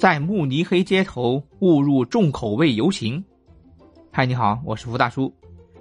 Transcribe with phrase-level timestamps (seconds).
[0.00, 3.22] 在慕尼黑街头误入重口味游行。
[4.10, 5.30] 嗨，你好，我是福大叔。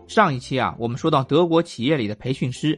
[0.08, 2.78] 上一期啊，我们说到德国企业里的培训师，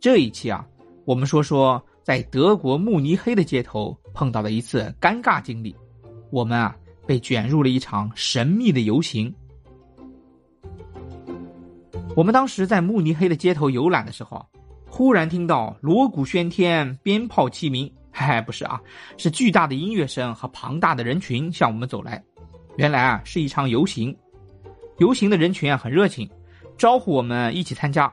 [0.00, 0.66] 这一期啊，
[1.04, 5.76] 我们说说在德国慕尼黑的街头碰到的一次尴尬经历。
[6.30, 6.74] 我们啊，
[7.06, 9.30] 被卷入了一场神秘的游行。
[12.16, 14.46] 我们当时在慕尼黑的街头游览的时候，
[14.88, 17.92] 忽然听到锣鼓喧天，鞭炮齐鸣。
[18.10, 18.80] 嗨，不是啊，
[19.16, 22.22] 是巨大的音乐声和庞大的人群向我们走来。
[22.76, 24.16] 原来啊，是一场游行。
[24.98, 26.28] 游行的人群啊很热情，
[26.76, 28.12] 招呼我们一起参加。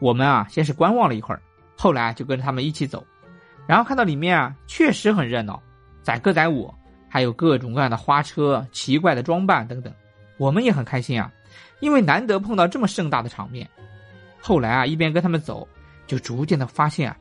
[0.00, 1.42] 我们啊先是观望了一会儿，
[1.76, 3.04] 后来就跟着他们一起走。
[3.66, 5.60] 然后看到里面啊确实很热闹，
[6.02, 6.72] 载歌载舞，
[7.08, 9.92] 还有各种各样的花车、奇怪的装扮等等。
[10.36, 11.32] 我们也很开心啊。
[11.80, 13.68] 因为难得碰到这么盛大的场面，
[14.40, 15.66] 后来啊，一边跟他们走，
[16.06, 17.16] 就逐渐的发现啊，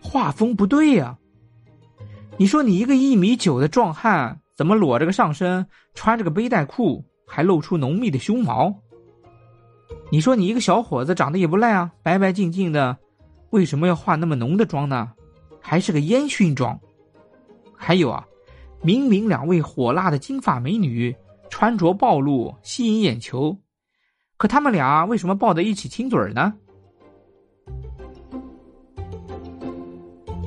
[0.00, 1.16] 画风不对呀。
[2.38, 8.74] 你说你一个一米九的壮汉，怎么裸着个上身，穿着个背带裤，还露出浓密的胸毛？
[10.10, 12.98] 你说你一个小伙子长得也不赖啊，白白净净的，
[13.50, 15.10] 为什么要化那么浓的妆呢？
[15.62, 16.78] 还是个烟熏妆？
[17.74, 18.22] 还有啊，
[18.82, 21.16] 明明两位火辣的金发美女，
[21.48, 23.56] 穿着暴露，吸引眼球。
[24.36, 26.52] 可他们俩为什么抱在一起亲嘴呢？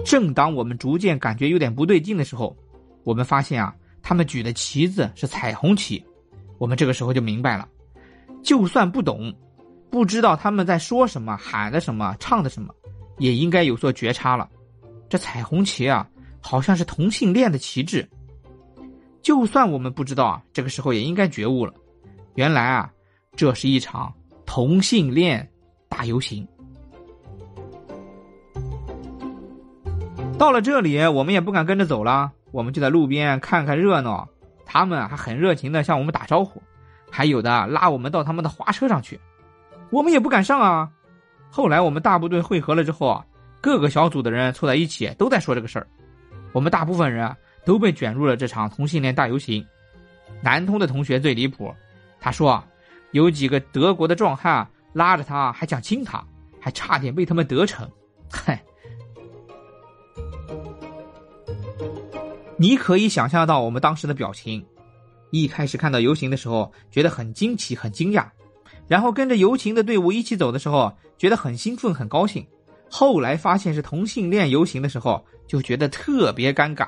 [0.05, 2.55] 正当我们逐渐感觉有点不对劲的时候，
[3.03, 6.03] 我们发现啊，他们举的旗子是彩虹旗。
[6.57, 7.67] 我们这个时候就明白了，
[8.43, 9.33] 就算不懂，
[9.89, 12.73] 不知道他们在说什么、喊的什么、唱的什么，
[13.17, 14.49] 也应该有所觉察了。
[15.07, 16.07] 这彩虹旗啊，
[16.41, 18.07] 好像是同性恋的旗帜。
[19.21, 21.73] 就算我们不知道啊，这个时候也应该觉悟了。
[22.35, 22.91] 原来啊。
[23.35, 24.13] 这是一场
[24.45, 25.49] 同性恋
[25.87, 26.45] 大游行。
[30.39, 34.27] 到了这里，我们也不敢跟着走了，我们就在路边看看热闹。
[34.65, 36.63] 他们还很热情的向我们打招呼，
[37.11, 39.19] 还有的拉我们到他们的花车上去，
[39.89, 40.89] 我们也不敢上啊。
[41.49, 43.25] 后来我们大部队汇合了之后啊，
[43.59, 45.85] 各个小组的人凑在一起都在说这个事儿。
[46.53, 49.65] 我们大部分人都被卷入了这场同性恋大游行。
[50.41, 51.75] 南通的同学最离谱，
[52.19, 52.63] 他说。
[53.11, 56.23] 有几个德国的壮汉拉着他，还想亲他，
[56.61, 57.89] 还差点被他们得逞。
[58.31, 58.61] 嗨，
[62.61, 64.63] 你可以想象到我们当时的表情。
[65.31, 68.25] 一开始看到游行的时候，觉得很惊奇、很惊讶；
[68.85, 72.43] 然后跟着游行的队伍一起走的时候，觉得很兴奋、很高兴；
[72.91, 76.85] 后来发现是同性恋游行的时候，就觉得特别尴尬，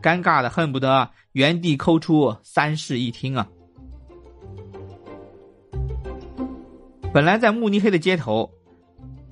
[0.00, 3.46] 尴尬的恨不得原地抠出三室一厅啊！
[7.12, 8.50] 本来在慕尼黑的街头，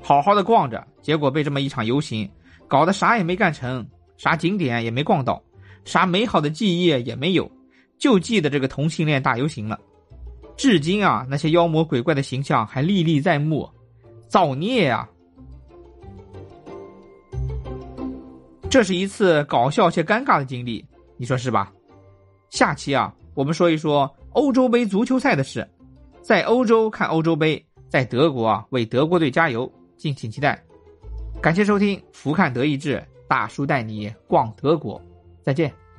[0.02, 2.30] 好好的逛着，结果被这么一场游行
[2.68, 3.86] 搞得啥也没干成，
[4.18, 5.42] 啥景点也没逛到，
[5.84, 7.50] 啥美好的记忆也没有，
[7.98, 9.78] 就记得这个同性恋大游行了。
[10.56, 13.68] 至今啊，那些妖魔鬼怪的形象还历历在目，
[14.28, 15.08] 造孽呀！
[18.68, 20.84] 这是一次搞笑且尴尬的经历，
[21.16, 21.72] 你说是吧？
[22.50, 25.66] 下期啊，我们说一说欧洲杯足球赛的事，
[26.20, 27.64] 在欧洲看欧洲杯。
[27.88, 29.68] 在德国啊，为德国队加油！
[29.96, 30.62] 敬请期待。
[31.42, 35.02] 感谢收听《福看德意志》，大叔带你逛德国，
[35.50, 35.89] 再见。